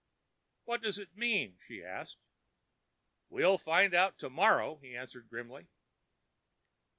[0.63, 2.17] "What does it mean?" she asked.
[3.29, 5.67] "We'll find out tomorrow," he answered grimly.